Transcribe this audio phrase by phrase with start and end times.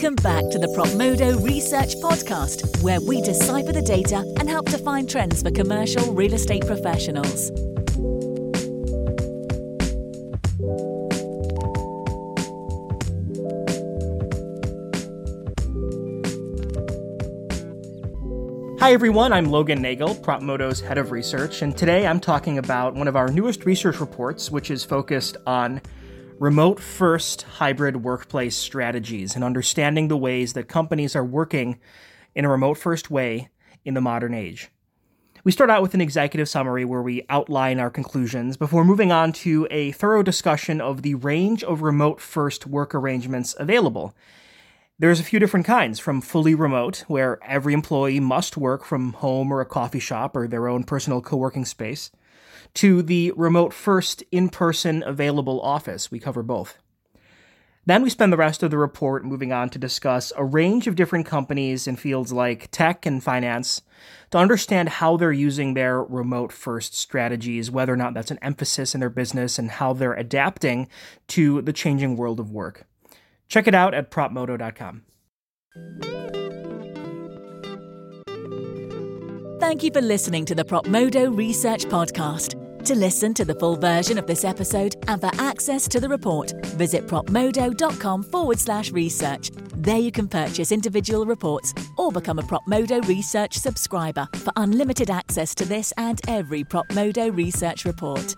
[0.00, 4.78] Welcome back to the Propmodo Research Podcast, where we decipher the data and help to
[4.78, 7.50] find trends for commercial real estate professionals.
[18.78, 23.08] Hi everyone, I'm Logan Nagel, Propmodo's head of research, and today I'm talking about one
[23.08, 25.82] of our newest research reports, which is focused on
[26.38, 31.80] remote first hybrid workplace strategies and understanding the ways that companies are working
[32.34, 33.48] in a remote first way
[33.84, 34.68] in the modern age.
[35.42, 39.32] We start out with an executive summary where we outline our conclusions before moving on
[39.32, 44.14] to a thorough discussion of the range of remote first work arrangements available
[45.00, 49.52] there's a few different kinds, from fully remote, where every employee must work from home
[49.52, 52.10] or a coffee shop or their own personal co working space,
[52.74, 56.10] to the remote first in person available office.
[56.10, 56.78] We cover both.
[57.86, 60.94] Then we spend the rest of the report moving on to discuss a range of
[60.94, 63.80] different companies in fields like tech and finance
[64.30, 68.94] to understand how they're using their remote first strategies, whether or not that's an emphasis
[68.94, 70.88] in their business, and how they're adapting
[71.28, 72.86] to the changing world of work.
[73.48, 75.02] Check it out at propmodo.com.
[79.60, 82.54] Thank you for listening to the Propmodo Research Podcast.
[82.84, 86.52] To listen to the full version of this episode and for access to the report,
[86.68, 89.50] visit propmodo.com forward slash research.
[89.74, 95.54] There you can purchase individual reports or become a Propmodo Research subscriber for unlimited access
[95.56, 98.36] to this and every Propmodo Research report.